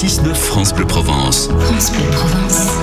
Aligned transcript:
6-9 0.00 0.34
France 0.34 0.72
Bleu 0.72 0.86
Provence. 0.86 1.48
France 1.58 1.90
Bleu 1.92 2.10
Provence. 2.10 2.79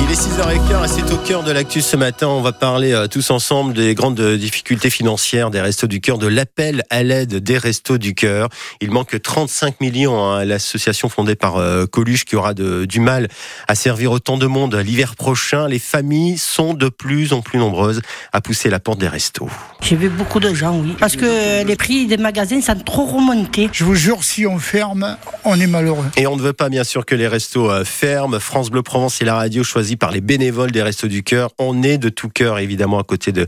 Il 0.00 0.10
est 0.10 0.14
6h15 0.20 0.84
et 0.84 0.88
c'est 0.88 1.12
au 1.12 1.16
cœur 1.16 1.42
de 1.42 1.50
l'actu 1.52 1.80
ce 1.80 1.96
matin. 1.96 2.28
On 2.28 2.40
va 2.42 2.52
parler 2.52 2.92
euh, 2.92 3.06
tous 3.06 3.30
ensemble 3.30 3.72
des 3.74 3.94
grandes 3.94 4.20
euh, 4.20 4.36
difficultés 4.36 4.90
financières 4.90 5.50
des 5.50 5.60
Restos 5.60 5.86
du 5.86 6.00
Cœur, 6.00 6.18
de 6.18 6.26
l'appel 6.26 6.82
à 6.90 7.02
l'aide 7.02 7.36
des 7.36 7.56
Restos 7.58 7.98
du 7.98 8.14
Cœur. 8.14 8.48
Il 8.80 8.90
manque 8.90 9.20
35 9.20 9.80
millions 9.80 10.22
hein, 10.22 10.38
à 10.40 10.44
l'association 10.44 11.08
fondée 11.08 11.36
par 11.36 11.56
euh, 11.56 11.86
Coluche 11.86 12.24
qui 12.24 12.36
aura 12.36 12.54
de- 12.54 12.84
du 12.84 13.00
mal 13.00 13.28
à 13.68 13.74
servir 13.74 14.12
autant 14.12 14.36
de 14.36 14.46
monde 14.46 14.74
l'hiver 14.74 15.16
prochain. 15.16 15.68
Les 15.68 15.78
familles 15.78 16.38
sont 16.38 16.74
de 16.74 16.88
plus 16.88 17.32
en 17.32 17.40
plus 17.40 17.58
nombreuses 17.58 18.02
à 18.32 18.40
pousser 18.40 18.70
la 18.70 18.80
porte 18.80 18.98
des 18.98 19.08
restos. 19.08 19.48
J'ai 19.80 19.96
vu 19.96 20.08
beaucoup 20.08 20.40
de 20.40 20.52
gens, 20.54 20.76
oui. 20.78 20.94
Parce 20.98 21.16
que 21.16 21.64
les 21.64 21.76
prix 21.76 22.06
des 22.06 22.16
magasins 22.18 22.60
sont 22.60 22.74
trop 22.84 23.06
remontés. 23.06 23.68
Je 23.72 23.84
vous 23.84 23.94
jure, 23.94 24.22
si 24.24 24.46
on 24.46 24.58
ferme, 24.58 25.16
on 25.44 25.58
est 25.60 25.66
malheureux. 25.66 26.04
Et 26.16 26.26
on 26.26 26.36
ne 26.36 26.42
veut 26.42 26.52
pas 26.52 26.68
bien 26.68 26.84
sûr 26.84 27.06
que 27.06 27.14
les 27.14 27.28
restos 27.28 27.70
ferment. 27.84 28.38
France 28.40 28.70
Bleu 28.70 28.82
Provence 28.82 29.20
et 29.22 29.24
la 29.24 29.34
radio 29.36 29.62
par 29.96 30.10
les 30.10 30.20
bénévoles 30.20 30.70
des 30.70 30.82
Restos 30.82 31.08
du 31.08 31.22
Cœur. 31.22 31.50
On 31.58 31.82
est 31.82 31.98
de 31.98 32.08
tout 32.08 32.28
cœur 32.28 32.58
évidemment 32.58 32.98
à 32.98 33.04
côté 33.04 33.32
de, 33.32 33.46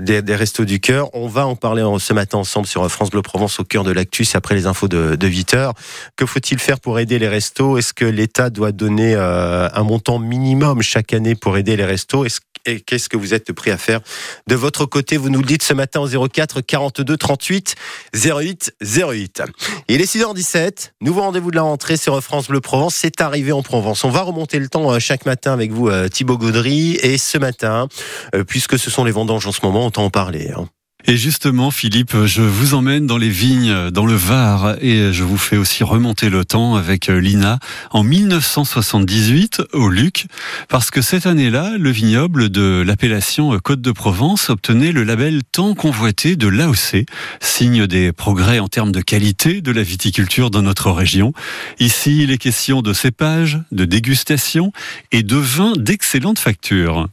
des, 0.00 0.34
Restos 0.34 0.64
du 0.64 0.80
Cœur. 0.80 1.08
On 1.14 1.28
va 1.28 1.46
en 1.46 1.56
parler 1.56 1.84
ce 1.98 2.12
matin 2.12 2.38
ensemble 2.38 2.66
sur 2.66 2.90
France 2.90 3.10
Bleu 3.10 3.22
Provence 3.22 3.60
au 3.60 3.64
cœur 3.64 3.84
de 3.84 3.92
l'actu, 3.92 4.24
c'est 4.24 4.36
après 4.36 4.54
les 4.54 4.66
infos 4.66 4.88
de, 4.88 5.16
de 5.16 5.26
8 5.26 5.54
heures. 5.54 5.74
Que 6.16 6.26
faut-il 6.26 6.58
faire 6.58 6.80
pour 6.80 6.98
aider 6.98 7.18
les 7.18 7.28
restos? 7.28 7.78
Est-ce 7.78 7.94
que 7.94 8.04
l'État 8.04 8.50
doit 8.50 8.72
donner 8.72 9.14
euh, 9.14 9.68
un 9.72 9.82
montant 9.82 10.18
minimum 10.18 10.82
chaque 10.82 11.12
année 11.12 11.34
pour 11.34 11.56
aider 11.56 11.76
les 11.76 11.84
restos? 11.84 12.24
Et 12.66 12.80
qu'est-ce 12.80 13.08
que 13.08 13.16
vous 13.16 13.34
êtes 13.34 13.52
prêt 13.52 13.70
à 13.70 13.78
faire 13.78 14.00
de 14.48 14.54
votre 14.54 14.84
côté? 14.86 15.16
Vous 15.16 15.30
nous 15.30 15.40
le 15.40 15.46
dites 15.46 15.62
ce 15.62 15.74
matin 15.74 16.00
au 16.00 16.28
04 16.28 16.60
42 16.60 17.16
38 17.16 17.74
08 18.14 18.74
08. 18.82 19.42
Il 19.88 20.00
est 20.00 20.12
6h17. 20.12 20.90
Nouveau 21.00 21.22
rendez-vous 21.22 21.50
de 21.50 21.56
la 21.56 21.62
rentrée 21.62 21.96
sur 21.96 22.20
France 22.22 22.48
Bleu 22.48 22.60
Provence. 22.60 22.94
C'est 22.94 23.20
arrivé 23.20 23.52
en 23.52 23.62
Provence. 23.62 24.04
On 24.04 24.10
va 24.10 24.22
remonter 24.22 24.58
le 24.58 24.68
temps 24.68 24.92
euh, 24.92 24.98
chaque 24.98 25.26
matin 25.26 25.52
avec 25.52 25.72
vous, 25.72 25.88
euh, 25.88 26.08
Thibaut 26.08 26.38
Gaudry. 26.38 26.96
Et 27.02 27.18
ce 27.18 27.38
matin, 27.38 27.88
euh, 28.34 28.44
puisque 28.44 28.78
ce 28.78 28.90
sont 28.90 29.04
les 29.04 29.12
vendanges 29.12 29.46
en 29.46 29.52
ce 29.52 29.60
moment, 29.62 29.86
autant 29.86 30.04
en 30.04 30.10
parler. 30.10 30.50
hein. 30.56 30.68
Et 31.08 31.16
justement, 31.16 31.70
Philippe, 31.70 32.24
je 32.24 32.42
vous 32.42 32.74
emmène 32.74 33.06
dans 33.06 33.16
les 33.16 33.28
vignes, 33.28 33.90
dans 33.90 34.06
le 34.06 34.16
Var, 34.16 34.74
et 34.80 35.12
je 35.12 35.22
vous 35.22 35.36
fais 35.36 35.56
aussi 35.56 35.84
remonter 35.84 36.30
le 36.30 36.44
temps 36.44 36.74
avec 36.74 37.08
euh, 37.08 37.20
Lina 37.20 37.60
en 37.92 38.02
1978 38.02 39.62
au 39.72 39.88
Luc, 39.88 40.26
parce 40.68 40.90
que 40.90 41.02
cette 41.02 41.26
année-là, 41.26 41.74
le 41.78 41.90
vignoble 41.90 42.48
de 42.48 42.82
l'appellation 42.84 43.56
Côte 43.60 43.80
de 43.80 43.92
Provence 43.92 44.50
obtenait 44.50 44.90
le 44.90 45.04
label 45.04 45.42
tant 45.52 45.74
convoité 45.74 46.34
de 46.34 46.48
l'AOC, 46.48 47.06
signe 47.40 47.86
des 47.86 48.10
progrès 48.10 48.58
en 48.58 48.66
termes 48.66 48.90
de 48.90 49.00
qualité 49.00 49.60
de 49.60 49.70
la 49.70 49.84
viticulture 49.84 50.50
dans 50.50 50.62
notre 50.62 50.90
région. 50.90 51.32
Ici, 51.78 52.24
il 52.24 52.32
est 52.32 52.38
question 52.38 52.82
de 52.82 52.92
cépage, 52.92 53.60
de 53.70 53.84
dégustation 53.84 54.72
et 55.12 55.22
de 55.22 55.36
vins 55.36 55.74
d'excellente 55.76 56.40
facture. 56.40 57.06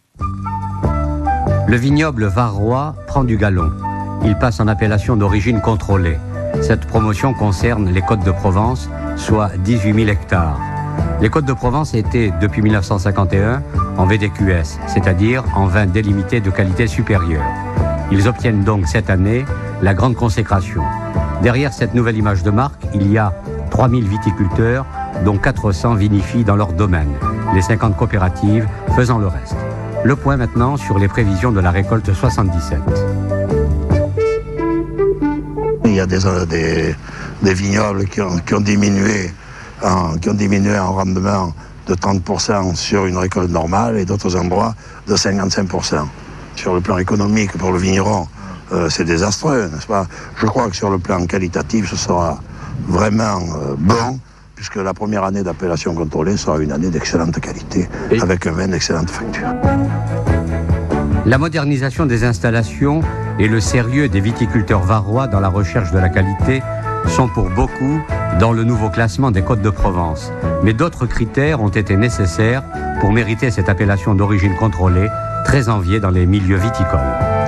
Le 1.66 1.78
vignoble 1.78 2.26
varrois 2.26 2.94
prend 3.08 3.24
du 3.24 3.38
galon. 3.38 3.72
Il 4.26 4.36
passe 4.36 4.60
en 4.60 4.68
appellation 4.68 5.16
d'origine 5.16 5.62
contrôlée. 5.62 6.18
Cette 6.62 6.86
promotion 6.86 7.34
concerne 7.34 7.90
les 7.90 8.02
Côtes 8.02 8.24
de 8.26 8.32
Provence, 8.32 8.90
soit 9.16 9.50
18 9.58 9.94
000 9.94 10.08
hectares. 10.10 10.60
Les 11.22 11.30
Côtes 11.30 11.46
de 11.46 11.54
Provence 11.54 11.94
étaient, 11.94 12.34
depuis 12.42 12.62
1951, 12.62 13.64
en 13.98 14.06
VDQS, 14.06 14.78
c'est-à-dire 14.88 15.44
en 15.56 15.66
vin 15.68 15.86
délimité 15.86 16.42
de 16.42 16.50
qualité 16.50 16.86
supérieure. 16.86 17.46
Ils 18.12 18.28
obtiennent 18.28 18.64
donc 18.64 18.88
cette 18.88 19.10
année 19.10 19.46
la 19.82 19.94
grande 19.94 20.16
consécration. 20.16 20.84
Derrière 21.42 21.72
cette 21.72 21.94
nouvelle 21.94 22.18
image 22.18 22.44
de 22.44 22.52
marque, 22.52 22.86
il 22.94 23.10
y 23.10 23.18
a 23.18 23.34
3000 23.72 24.08
viticulteurs, 24.08 24.86
dont 25.24 25.38
400 25.38 25.96
vinifient 25.96 26.44
dans 26.44 26.58
leur 26.58 26.74
domaine, 26.74 27.14
les 27.56 27.62
50 27.62 27.96
coopératives 27.96 28.68
faisant 28.96 29.18
le 29.18 29.28
reste. 29.28 29.56
Le 30.04 30.16
point 30.16 30.38
maintenant 30.38 30.78
sur 30.78 31.00
les 31.00 31.08
prévisions 31.08 31.52
de 31.52 31.60
la 31.60 31.72
récolte 31.72 32.14
77. 32.14 32.80
Il 35.86 35.94
y 35.96 36.00
a 36.00 36.06
des, 36.06 36.26
euh, 36.26 36.46
des, 36.46 36.96
des 37.42 37.54
vignobles 37.54 38.06
qui 38.06 38.22
ont, 38.22 38.38
qui 38.40 38.54
ont 38.54 38.60
diminué 38.62 39.32
en, 39.84 40.18
qui 40.18 40.30
ont 40.30 40.34
diminué 40.34 40.78
en 40.78 40.94
rendement 40.94 41.54
de 41.88 41.94
30% 41.96 42.76
sur 42.76 43.06
une 43.06 43.18
récolte 43.18 43.50
normale 43.52 43.98
et 43.98 44.06
d'autres 44.06 44.36
endroits 44.36 44.76
de 45.08 45.16
55%. 45.16 46.06
Sur 46.56 46.74
le 46.74 46.82
plan 46.82 46.98
économique, 46.98 47.52
pour 47.58 47.72
le 47.72 47.78
vigneron, 47.78 48.28
euh, 48.72 48.90
c'est 48.90 49.04
désastreux, 49.06 49.70
n'est-ce 49.74 49.88
pas? 49.88 50.08
Je 50.38 50.46
crois 50.46 50.70
que 50.70 50.76
sur 50.76 50.90
le 50.90 50.98
plan 51.00 51.26
qualitatif, 51.26 51.90
ce 51.90 51.96
sera 51.96 52.40
vraiment 52.88 53.40
euh, 53.40 53.76
bon, 53.78 54.20
puisque 54.56 54.76
la 54.78 54.94
première 54.94 55.24
année 55.26 55.44
d'appellation 55.44 55.94
contrôlée 55.94 56.38
sera 56.38 56.58
une 56.60 56.72
année 56.72 56.90
d'excellente 56.90 57.40
qualité, 57.40 57.88
Et- 58.12 58.22
avec 58.22 58.48
un 58.48 58.52
vin 58.52 58.68
d'excellente 58.68 59.10
facture. 59.10 59.48
La 61.26 61.38
modernisation 61.38 62.06
des 62.06 62.26
installations 62.26 63.00
et 63.40 63.48
le 63.48 63.62
sérieux 63.62 64.10
des 64.10 64.20
viticulteurs 64.20 64.84
varrois 64.84 65.28
dans 65.28 65.40
la 65.40 65.48
recherche 65.48 65.92
de 65.92 65.98
la 65.98 66.10
qualité 66.10 66.62
sont 67.08 67.30
pour 67.30 67.50
beaucoup 67.50 68.02
dans 68.42 68.52
le 68.52 68.66
nouveau 68.66 68.90
classement 68.90 69.32
des 69.32 69.42
Côtes 69.42 69.62
de 69.62 69.70
Provence. 69.70 70.34
Mais 70.64 70.74
d'autres 70.74 71.06
critères 71.06 71.62
ont 71.62 71.70
été 71.70 71.96
nécessaires 71.96 72.64
pour 73.00 73.14
mériter 73.14 73.52
cette 73.52 73.70
appellation 73.70 74.16
d'origine 74.16 74.54
contrôlée, 74.58 75.08
très 75.46 75.70
enviée 75.70 76.02
dans 76.02 76.10
les 76.10 76.26
milieux 76.26 76.58
viticoles. 76.58 77.00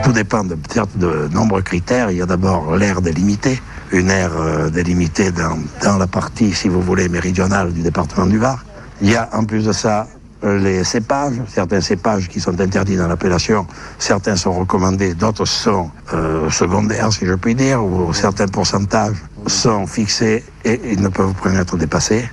Tout 0.05 0.13
dépend 0.13 0.45
de, 0.45 0.57
de 0.95 1.27
nombreux 1.33 1.61
critères. 1.61 2.11
Il 2.11 2.17
y 2.17 2.21
a 2.21 2.25
d'abord 2.25 2.77
l'aire 2.77 3.01
délimitée, 3.01 3.61
une 3.91 4.09
aire 4.09 4.37
euh, 4.39 4.69
délimitée 4.69 5.31
dans, 5.31 5.57
dans 5.83 5.97
la 5.97 6.07
partie, 6.07 6.53
si 6.53 6.69
vous 6.69 6.81
voulez, 6.81 7.09
méridionale 7.09 7.73
du 7.73 7.81
département 7.81 8.25
du 8.25 8.37
Var. 8.37 8.63
Il 9.01 9.09
y 9.09 9.15
a 9.17 9.29
en 9.33 9.43
plus 9.43 9.65
de 9.65 9.73
ça 9.73 10.07
les 10.45 10.83
cépages, 10.83 11.35
certains 11.47 11.81
cépages 11.81 12.27
qui 12.27 12.39
sont 12.39 12.59
interdits 12.59 12.97
dans 12.97 13.07
l'appellation, 13.07 13.65
certains 13.97 14.35
sont 14.35 14.53
recommandés, 14.53 15.13
d'autres 15.13 15.45
sont 15.45 15.89
euh, 16.13 16.49
secondaires, 16.49 17.11
si 17.11 17.25
je 17.25 17.33
puis 17.33 17.55
dire, 17.55 17.83
ou 17.83 18.13
certains 18.13 18.47
pourcentages 18.47 19.17
sont 19.47 19.87
fixés 19.87 20.43
et 20.63 20.79
ils 20.91 21.01
ne 21.01 21.09
peuvent 21.09 21.33
pas 21.41 21.51
être 21.53 21.77
dépassés, 21.77 22.29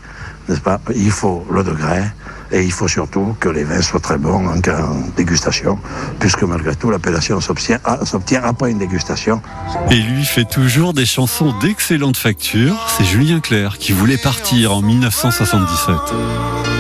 Il 0.94 1.10
faut 1.10 1.46
le 1.50 1.62
degré. 1.62 2.02
Et 2.54 2.62
il 2.62 2.72
faut 2.72 2.88
surtout 2.88 3.34
que 3.40 3.48
les 3.48 3.64
vins 3.64 3.80
soient 3.80 3.98
très 3.98 4.18
bons 4.18 4.46
en, 4.46 4.58
en 4.58 4.94
dégustation, 5.16 5.78
puisque 6.20 6.42
malgré 6.42 6.74
tout, 6.76 6.90
l'appellation 6.90 7.38
ah, 7.84 7.98
s'obtient 8.04 8.42
après 8.44 8.70
une 8.70 8.78
dégustation. 8.78 9.40
Et 9.90 9.96
lui 9.96 10.24
fait 10.26 10.44
toujours 10.44 10.92
des 10.92 11.06
chansons 11.06 11.54
d'excellente 11.60 12.18
facture. 12.18 12.74
C'est 12.94 13.04
Julien 13.04 13.40
Clerc 13.40 13.78
qui 13.78 13.92
voulait 13.92 14.18
partir 14.18 14.74
en 14.74 14.82
1977. 14.82 16.71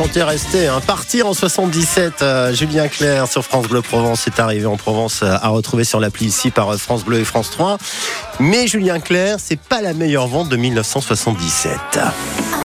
Chanter 0.00 0.22
rester. 0.22 0.66
Hein. 0.66 0.80
Partir 0.86 1.26
en 1.26 1.34
77, 1.34 2.22
euh, 2.22 2.54
Julien 2.54 2.88
Clerc 2.88 3.28
sur 3.28 3.44
France 3.44 3.68
Bleu 3.68 3.82
Provence 3.82 4.26
est 4.26 4.40
arrivé 4.40 4.64
en 4.64 4.78
Provence 4.78 5.20
euh, 5.22 5.36
à 5.42 5.48
retrouver 5.48 5.84
sur 5.84 6.00
l'appli 6.00 6.26
ici 6.26 6.50
par 6.50 6.70
euh, 6.70 6.78
France 6.78 7.04
Bleu 7.04 7.18
et 7.18 7.24
France 7.24 7.50
3. 7.50 7.76
Mais 8.38 8.66
Julien 8.66 8.98
Clerc, 8.98 9.36
c'est 9.40 9.60
pas 9.60 9.82
la 9.82 9.92
meilleure 9.92 10.26
vente 10.26 10.48
de 10.48 10.56
1977. 10.56 11.78